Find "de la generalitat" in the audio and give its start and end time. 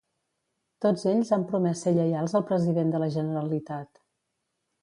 2.97-4.05